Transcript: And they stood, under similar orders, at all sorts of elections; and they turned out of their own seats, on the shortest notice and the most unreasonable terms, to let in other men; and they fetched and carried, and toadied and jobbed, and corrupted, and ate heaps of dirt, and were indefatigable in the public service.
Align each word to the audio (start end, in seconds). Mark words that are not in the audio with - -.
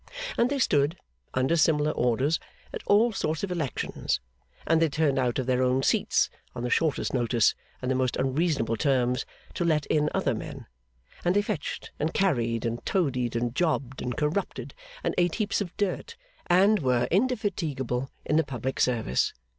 And 0.35 0.49
they 0.49 0.57
stood, 0.57 0.97
under 1.35 1.55
similar 1.55 1.91
orders, 1.91 2.39
at 2.73 2.81
all 2.87 3.11
sorts 3.11 3.43
of 3.43 3.51
elections; 3.51 4.19
and 4.65 4.81
they 4.81 4.89
turned 4.89 5.19
out 5.19 5.37
of 5.37 5.45
their 5.45 5.61
own 5.61 5.83
seats, 5.83 6.27
on 6.55 6.63
the 6.63 6.71
shortest 6.71 7.13
notice 7.13 7.53
and 7.83 7.91
the 7.91 7.93
most 7.93 8.15
unreasonable 8.17 8.77
terms, 8.77 9.27
to 9.53 9.63
let 9.63 9.85
in 9.85 10.09
other 10.11 10.33
men; 10.33 10.65
and 11.23 11.35
they 11.35 11.43
fetched 11.43 11.91
and 11.99 12.15
carried, 12.15 12.65
and 12.65 12.83
toadied 12.83 13.35
and 13.35 13.53
jobbed, 13.53 14.01
and 14.01 14.17
corrupted, 14.17 14.73
and 15.03 15.13
ate 15.19 15.35
heaps 15.35 15.61
of 15.61 15.71
dirt, 15.77 16.15
and 16.47 16.79
were 16.79 17.07
indefatigable 17.11 18.09
in 18.25 18.37
the 18.37 18.43
public 18.43 18.79
service. 18.79 19.35